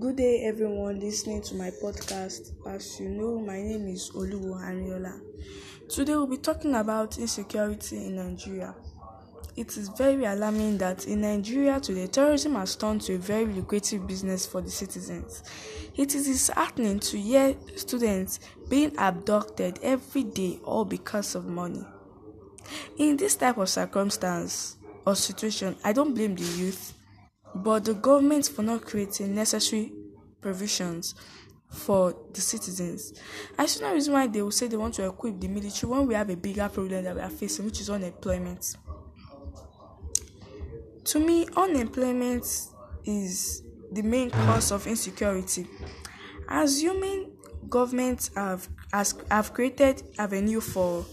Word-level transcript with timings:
Good 0.00 0.16
day, 0.16 0.44
everyone 0.44 1.00
listening 1.00 1.42
to 1.42 1.54
my 1.54 1.70
podcast. 1.70 2.52
As 2.66 2.98
you 2.98 3.10
know, 3.10 3.38
my 3.38 3.60
name 3.60 3.86
is 3.88 4.10
Oluwo. 4.14 5.20
Today, 5.86 6.12
we'll 6.12 6.26
be 6.26 6.38
talking 6.38 6.74
about 6.74 7.18
insecurity 7.18 8.06
in 8.06 8.16
Nigeria. 8.16 8.74
It 9.54 9.76
is 9.76 9.88
very 9.90 10.24
alarming 10.24 10.78
that 10.78 11.06
in 11.06 11.20
Nigeria 11.20 11.78
today, 11.78 12.06
terrorism 12.06 12.54
has 12.54 12.74
turned 12.74 13.02
to 13.02 13.16
a 13.16 13.18
very 13.18 13.44
lucrative 13.44 14.06
business 14.06 14.46
for 14.46 14.62
the 14.62 14.70
citizens. 14.70 15.42
It 15.94 16.14
is 16.14 16.26
disheartening 16.26 17.00
to 17.00 17.18
hear 17.18 17.54
students 17.76 18.40
being 18.70 18.96
abducted 18.96 19.78
every 19.82 20.22
day 20.24 20.58
all 20.64 20.86
because 20.86 21.34
of 21.34 21.44
money. 21.44 21.84
In 22.96 23.18
this 23.18 23.34
type 23.34 23.58
of 23.58 23.68
circumstance 23.68 24.78
or 25.04 25.14
situation, 25.14 25.76
I 25.84 25.92
don't 25.92 26.14
blame 26.14 26.34
the 26.34 26.44
youth 26.44 26.94
but 27.54 27.84
the 27.84 27.94
government 27.94 28.48
for 28.48 28.62
not 28.62 28.82
creating 28.84 29.34
necessary 29.34 29.92
provisions 30.40 31.14
for 31.70 32.14
the 32.32 32.40
citizens. 32.40 33.14
I 33.58 33.66
see 33.66 33.80
no 33.82 33.92
reason 33.92 34.12
why 34.12 34.26
they 34.26 34.42
will 34.42 34.50
say 34.50 34.66
they 34.68 34.76
want 34.76 34.94
to 34.94 35.06
equip 35.06 35.40
the 35.40 35.48
military 35.48 35.90
when 35.90 36.06
we 36.06 36.14
have 36.14 36.28
a 36.30 36.36
bigger 36.36 36.68
problem 36.68 37.04
that 37.04 37.14
we 37.14 37.20
are 37.20 37.30
facing, 37.30 37.64
which 37.64 37.80
is 37.80 37.88
unemployment. 37.90 38.76
To 41.04 41.18
me, 41.18 41.46
unemployment 41.56 42.44
is 43.04 43.62
the 43.90 44.02
main 44.02 44.30
cause 44.30 44.70
of 44.70 44.86
insecurity. 44.86 45.66
Assuming 46.48 47.32
governments 47.68 48.30
have 48.36 48.68
has 48.92 49.14
have 49.30 49.52
created 49.54 50.02
avenue 50.18 50.60
for 50.60 51.04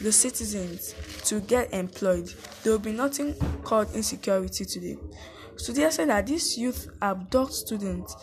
the 0.00 0.12
citizens 0.12 0.94
to 1.24 1.40
get 1.40 1.72
employed, 1.74 2.32
there 2.62 2.72
will 2.72 2.78
be 2.78 2.92
nothing 2.92 3.34
called 3.64 3.92
insecurity 3.94 4.64
today. 4.64 4.96
Said 5.58 6.08
that 6.08 6.26
this 6.26 6.56
youth 6.56 6.88
abduct 7.02 7.52
students, 7.52 8.16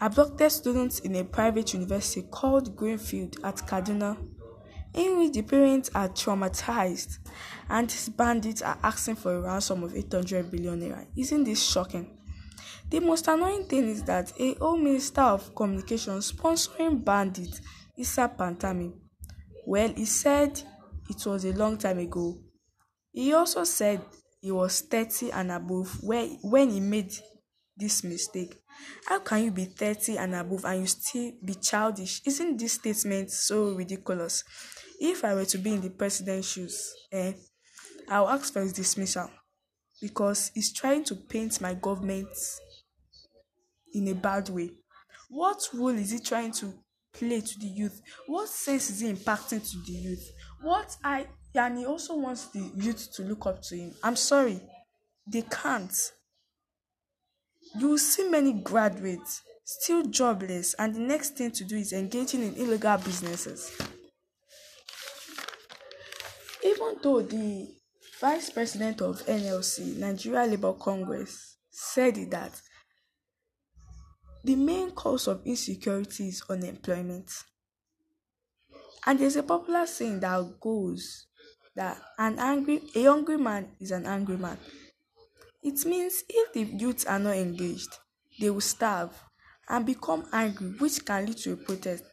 abducted 0.00 0.52
students 0.52 1.00
in 1.00 1.16
a 1.16 1.24
private 1.24 1.72
university 1.72 2.26
called 2.30 2.76
Greenfield 2.76 3.36
at 3.42 3.56
Kaduna, 3.56 4.16
in 4.94 5.18
which 5.18 5.32
the 5.32 5.42
parents 5.42 5.90
are 5.94 6.08
traumatized 6.08 7.18
and 7.68 7.88
these 7.88 8.08
bandits 8.10 8.62
are 8.62 8.78
asking 8.82 9.16
for 9.16 9.34
a 9.34 9.40
ransom 9.40 9.82
of 9.82 9.94
800 9.94 10.50
billion 10.50 10.80
naira. 10.80 11.06
Isn't 11.16 11.44
this 11.44 11.62
shocking? 11.62 12.18
The 12.90 13.00
most 13.00 13.28
annoying 13.28 13.64
thing 13.64 13.88
is 13.88 14.02
that 14.04 14.32
a 14.38 14.54
Home 14.54 14.84
Minister 14.84 15.22
of 15.22 15.54
Communication 15.54 16.18
sponsoring 16.18 17.04
bandits, 17.04 17.60
Issa 17.98 18.32
Pantami, 18.38 18.92
well, 19.66 19.92
he 19.92 20.06
said 20.06 20.62
it 21.10 21.26
was 21.26 21.44
a 21.44 21.52
long 21.52 21.76
time 21.76 21.98
ago. 21.98 22.38
He 23.12 23.32
also 23.34 23.64
said 23.64 24.00
he 24.40 24.50
was 24.52 24.80
30 24.82 25.30
and 25.32 25.50
above 25.52 26.02
when, 26.02 26.38
when 26.42 26.70
he 26.70 26.80
made 26.80 27.12
this 27.76 28.04
mistake. 28.04 28.56
How 29.06 29.20
can 29.20 29.44
you 29.44 29.50
be 29.50 29.64
30 29.64 30.16
and 30.18 30.34
above 30.34 30.64
and 30.64 30.80
you 30.80 30.86
still 30.86 31.32
be 31.44 31.54
childish? 31.54 32.22
Isn't 32.24 32.58
this 32.58 32.74
statement 32.74 33.30
so 33.30 33.74
ridiculous? 33.74 34.44
If 35.00 35.24
I 35.24 35.34
were 35.34 35.44
to 35.46 35.58
be 35.58 35.74
in 35.74 35.80
the 35.80 35.90
president's 35.90 36.48
shoes, 36.52 36.92
eh, 37.12 37.32
I'll 38.08 38.28
ask 38.28 38.52
for 38.52 38.62
his 38.62 38.72
dismissal 38.72 39.30
because 40.00 40.50
he's 40.54 40.72
trying 40.72 41.04
to 41.04 41.16
paint 41.16 41.60
my 41.60 41.74
government 41.74 42.28
in 43.92 44.08
a 44.08 44.14
bad 44.14 44.48
way. 44.48 44.70
What 45.28 45.68
role 45.74 45.88
is 45.88 46.10
he 46.10 46.18
trying 46.18 46.52
to 46.52 46.72
play 47.12 47.40
to 47.40 47.58
the 47.58 47.66
youth? 47.66 48.00
What 48.26 48.48
sense 48.48 48.90
is 48.90 49.00
he 49.00 49.12
impacting 49.12 49.68
to 49.70 49.78
the 49.84 49.92
youth? 49.92 50.30
What 50.60 50.96
I 51.04 51.26
and 51.54 51.78
he 51.78 51.86
also 51.86 52.16
wants 52.16 52.46
the 52.46 52.70
youth 52.76 53.12
to 53.14 53.22
look 53.22 53.46
up 53.46 53.62
to 53.62 53.76
him. 53.76 53.94
I'm 54.02 54.16
sorry, 54.16 54.60
they 55.26 55.42
can't. 55.42 55.92
You 57.78 57.88
will 57.90 57.98
see 57.98 58.28
many 58.28 58.52
graduates 58.52 59.42
still 59.64 60.02
jobless, 60.04 60.74
and 60.74 60.94
the 60.94 61.00
next 61.00 61.36
thing 61.36 61.50
to 61.50 61.64
do 61.64 61.76
is 61.76 61.92
engaging 61.92 62.42
in 62.42 62.54
illegal 62.54 62.96
businesses. 62.98 63.76
Even 66.64 66.96
though 67.02 67.22
the 67.22 67.68
vice 68.20 68.50
president 68.50 69.00
of 69.02 69.18
NLC, 69.26 69.96
Nigeria 69.98 70.46
Labour 70.46 70.72
Congress, 70.72 71.56
said 71.70 72.14
that 72.30 72.60
the 74.44 74.56
main 74.56 74.90
cause 74.92 75.28
of 75.28 75.42
insecurity 75.44 76.28
is 76.28 76.42
unemployment. 76.48 77.30
And 79.06 79.18
there's 79.18 79.36
a 79.36 79.42
popular 79.42 79.86
saying 79.86 80.20
that 80.20 80.60
goes 80.60 81.26
that 81.74 82.00
an 82.18 82.38
angry 82.38 82.82
a 82.94 83.04
hungry 83.04 83.38
man 83.38 83.68
is 83.80 83.90
an 83.90 84.06
angry 84.06 84.36
man. 84.36 84.58
It 85.62 85.84
means 85.84 86.24
if 86.28 86.52
the 86.52 86.62
youths 86.62 87.04
are 87.06 87.18
not 87.18 87.36
engaged, 87.36 87.98
they 88.40 88.50
will 88.50 88.60
starve 88.60 89.12
and 89.68 89.84
become 89.84 90.26
angry, 90.32 90.68
which 90.78 91.04
can 91.04 91.26
lead 91.26 91.36
to 91.38 91.52
a 91.52 91.56
protest 91.56 92.04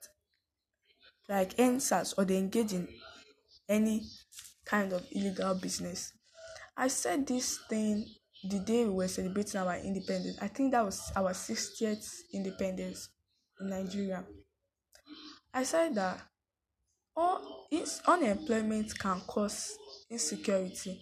like 1.28 1.56
EndSARS 1.58 2.14
or 2.18 2.26
they 2.26 2.38
engage 2.38 2.74
in 2.74 2.88
any 3.68 4.04
kind 4.66 4.94
of 4.94 5.06
illegal 5.12 5.56
business. 5.56 6.14
I 6.78 6.88
said 6.88 7.26
this 7.26 7.60
thing 7.70 8.06
the 8.44 8.60
day 8.60 8.86
we 8.86 8.92
were 8.94 9.08
celebrating 9.08 9.60
our 9.62 9.78
independence. 9.78 10.38
I 10.42 10.48
think 10.48 10.72
that 10.72 10.86
was 10.86 11.12
our 11.16 11.32
60th 11.32 12.06
independence 12.34 13.10
in 13.60 13.70
Nigeria. 13.70 14.24
I 15.54 15.64
said 15.64 15.96
that 15.96 16.22
unemployment 18.08 18.98
can 18.98 19.22
cause 19.22 19.78
insecurity 20.10 21.02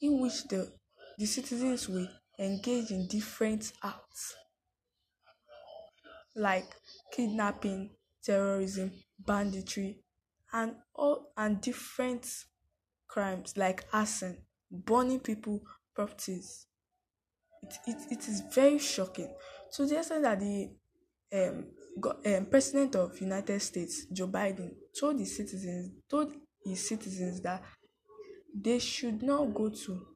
in 0.00 0.20
which 0.20 0.44
the 0.48 0.72
the 1.18 1.26
citizens 1.26 1.88
will 1.88 2.08
engage 2.38 2.90
in 2.90 3.06
different 3.08 3.72
acts 3.82 4.36
like 6.36 6.66
kidnapping 7.12 7.90
terrorism 8.22 8.92
banditry 9.18 9.98
and 10.52 10.76
all 10.94 11.32
and 11.36 11.60
different 11.60 12.26
crimes 13.08 13.56
like 13.56 13.84
arson 13.92 14.36
burning 14.70 15.20
people 15.20 15.60
properties. 15.94 16.66
It, 17.62 17.74
it, 17.88 18.12
it 18.12 18.28
is 18.28 18.42
very 18.54 18.78
shocking. 18.78 19.34
So 19.70 19.84
they 19.86 20.00
said 20.02 20.22
that 20.24 20.38
the 20.38 20.70
um, 21.32 21.66
um, 22.04 22.46
president 22.46 22.94
of 22.96 23.18
united 23.20 23.60
states 23.60 24.06
joe 24.12 24.26
biden 24.28 24.70
told 24.98 25.18
his 25.18 25.36
citizens 25.36 25.90
told 26.08 26.32
his 26.64 26.86
citizens 26.88 27.40
that 27.40 27.62
they 28.54 28.78
should 28.78 29.22
not 29.22 29.52
go 29.54 29.68
to 29.68 30.06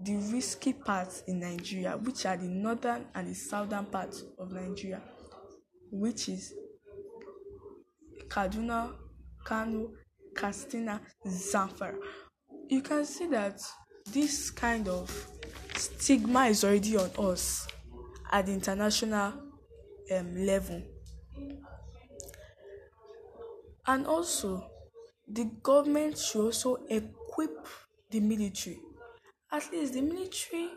the 0.00 0.16
risky 0.32 0.72
parts 0.72 1.22
in 1.26 1.40
nigeria 1.40 1.92
which 1.96 2.24
are 2.26 2.36
the 2.36 2.48
northern 2.48 3.04
and 3.14 3.28
the 3.28 3.34
southern 3.34 3.86
parts 3.86 4.24
of 4.38 4.50
nigeria 4.52 5.00
which 5.90 6.28
is 6.28 6.54
kaduna 8.28 8.92
kano 9.44 9.90
katsina 10.34 11.00
zamfara. 11.26 11.98
You 12.68 12.82
can 12.82 13.04
see 13.04 13.26
that 13.26 13.60
this 14.12 14.50
kind 14.50 14.88
of 14.88 15.10
stigma 15.76 16.46
is 16.46 16.64
already 16.64 16.96
on 16.96 17.10
us 17.18 17.66
at 18.30 18.46
the 18.46 18.52
international 18.52 19.32
um, 20.12 20.36
level 20.46 20.82
and 23.86 24.06
also 24.06 24.70
the 25.26 25.44
government 25.62 26.16
should 26.18 26.44
also 26.46 26.76
equip 26.88 27.66
the 28.10 28.20
military. 28.20 28.78
At 29.52 29.70
least 29.72 29.94
the 29.94 30.00
military 30.02 30.70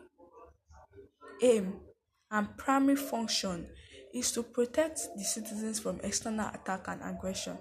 aim 1.42 1.80
and 2.32 2.58
primary 2.58 2.96
function 2.96 3.68
is 4.14 4.32
to 4.32 4.44
protect 4.44 5.02
the 5.16 5.24
citizens 5.24 5.80
from 5.80 6.00
external 6.04 6.50
attack 6.54 6.86
and 6.88 7.02
aggression. 7.04 7.58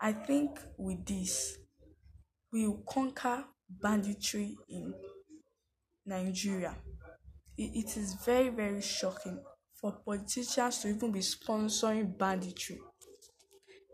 I 0.00 0.12
think 0.12 0.58
with 0.76 1.04
this 1.06 1.58
we 2.52 2.66
will 2.66 2.82
conquer 2.88 3.44
banditry 3.68 4.56
in 4.68 4.94
nigeria. 6.06 6.76
It, 7.56 7.96
is 7.96 8.14
very 8.24 8.48
very 8.48 8.80
shocking 8.80 9.38
for 9.80 9.92
politicians 10.04 10.78
to 10.78 10.88
even 10.88 11.12
be 11.12 11.20
sponsoring 11.20 12.16
banditry. 12.16 12.80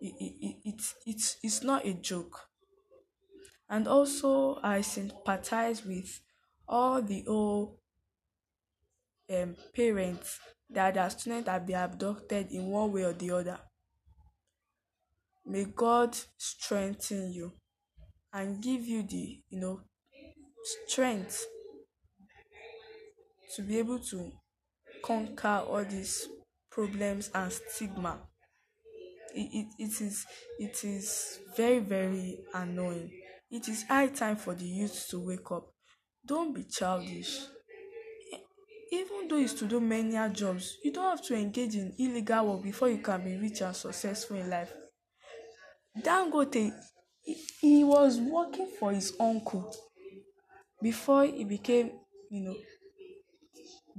It, 0.00 0.14
it, 0.18 0.34
it, 0.40 0.56
it, 0.64 0.94
it's, 1.04 1.36
it's 1.42 1.62
not 1.62 1.84
a 1.84 1.92
joke. 1.92 2.48
And 3.68 3.86
also 3.86 4.58
i 4.60 4.80
sympathize 4.80 5.84
with 5.84 6.20
all 6.66 7.00
the 7.00 7.24
old 7.28 7.78
um, 9.30 9.54
parents 9.72 10.40
that 10.68 10.94
their 10.94 11.08
students 11.10 11.48
have 11.48 11.64
been 11.66 11.76
abducted 11.76 12.50
in 12.50 12.66
one 12.66 12.90
way 12.90 13.04
or 13.04 13.12
the 13.12 13.30
other. 13.30 13.60
May 15.46 15.64
god 15.64 16.14
strengthen 16.36 17.32
you 17.32 17.58
and 18.32 18.62
give 18.62 18.86
you 18.86 19.02
the 19.02 19.44
you 19.48 19.60
know 19.60 19.82
strength 20.88 21.46
to 23.54 23.62
be 23.62 23.78
able 23.78 23.98
to 23.98 24.32
conquer 25.06 25.62
all 25.68 25.84
these 25.84 26.28
problems 26.70 27.30
and 27.32 27.52
stigma. 27.52 28.18
It, 29.34 29.48
it, 29.52 29.66
it 29.78 30.00
is 30.00 30.26
it 30.58 30.84
is 30.84 31.38
very 31.56 31.78
very 31.78 32.38
annoying. 32.54 33.10
It 33.50 33.68
is 33.68 33.84
high 33.84 34.08
time 34.08 34.36
for 34.36 34.54
the 34.54 34.64
youth 34.64 35.06
to 35.10 35.20
wake 35.20 35.50
up. 35.52 35.68
Don't 36.24 36.52
be 36.54 36.64
childish. 36.64 37.38
Even 38.92 39.28
though 39.28 39.36
it's 39.38 39.52
to 39.54 39.66
do 39.66 39.80
menial 39.80 40.30
jobs 40.30 40.76
you 40.82 40.92
don't 40.92 41.16
have 41.16 41.24
to 41.26 41.34
engage 41.34 41.74
in 41.76 41.92
illegal 41.98 42.46
work 42.54 42.62
before 42.62 42.88
you 42.88 42.98
can 42.98 43.22
be 43.22 43.36
rich 43.36 43.60
and 43.60 43.74
successful 43.76 44.36
in 44.36 44.48
life. 44.50 44.72
Dangote 46.02 46.72
he, 47.22 47.34
he 47.60 47.84
was 47.84 48.18
working 48.20 48.68
for 48.78 48.92
his 48.92 49.12
uncle 49.20 49.74
before 50.82 51.24
he 51.24 51.44
became 51.44 51.90
you 52.30 52.42
know 52.42 52.56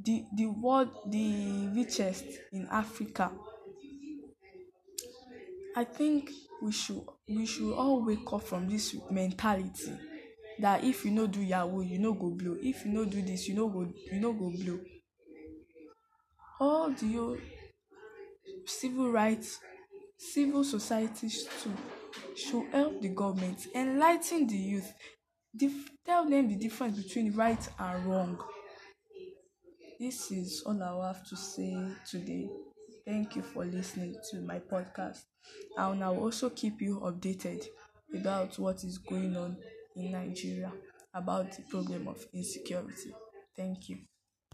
the 0.04 0.26
the 0.36 0.46
world 0.46 0.90
the 1.10 1.70
richest 1.76 2.26
in 2.52 2.68
africa. 2.72 3.32
I 5.76 5.84
think 5.84 6.32
we 6.62 6.72
should 6.72 7.02
we 7.28 7.46
should 7.46 7.74
all 7.74 8.04
wake 8.06 8.32
up 8.32 8.44
from 8.44 8.68
this 8.70 8.96
mentality 9.12 9.94
that 10.60 10.84
if 10.84 11.06
you 11.06 11.12
no 11.12 11.28
do 11.28 11.42
yahoo 11.42 11.82
you 11.82 12.00
no 12.00 12.14
go 12.14 12.30
blow. 12.32 12.58
If 12.62 12.86
you 12.86 12.92
no 12.92 13.06
do 13.06 13.22
this 13.22 13.48
you 13.48 13.56
no 13.56 13.68
go 13.70 13.88
you 14.12 14.20
no 14.20 14.34
go 14.34 14.52
blow. 14.52 14.80
All 16.60 16.90
the 16.90 17.40
civil 18.66 19.12
rights 19.12 19.60
civil 20.18 20.64
societies 20.64 21.48
too 21.62 21.72
should 22.36 22.66
help 22.72 23.02
the 23.02 23.10
government 23.10 23.68
enligh 23.76 24.18
ten 24.18 24.48
the 24.48 24.56
youth 24.58 24.92
dif 25.56 25.74
tell 26.06 26.28
them 26.28 26.48
the 26.48 26.56
difference 26.56 26.98
between 27.04 27.32
right 27.34 27.70
and 27.80 28.06
wrong 28.06 28.40
this 30.00 30.32
is 30.32 30.64
all 30.66 30.82
i 30.84 31.08
have 31.08 31.24
to 31.28 31.36
say 31.36 31.88
today. 32.10 32.50
Thank 33.06 33.36
you 33.36 33.42
for 33.42 33.66
listening 33.66 34.16
to 34.32 34.42
my 34.42 34.60
podcast. 34.60 35.24
And 35.78 36.04
i 36.04 36.10
will 36.10 36.24
also 36.24 36.50
keep 36.50 36.82
you 36.82 37.00
updated 37.00 37.66
about 38.14 38.58
what 38.60 38.84
is 38.84 38.98
going 38.98 39.36
on 39.38 39.58
in 39.96 40.12
nigeria 40.12 40.72
about 41.14 41.52
the 41.56 41.64
problem 41.64 42.08
of 42.08 42.26
insecurity. 42.34 43.12
Thank 43.56 43.90
you 43.90 43.98